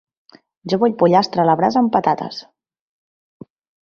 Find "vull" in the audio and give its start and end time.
0.83-0.95